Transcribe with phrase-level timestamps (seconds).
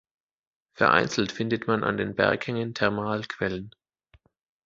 [0.73, 3.75] Vereinzelt findet man an den Berghängen Thermalquellen.